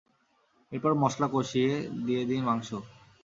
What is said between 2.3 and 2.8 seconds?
মাংস।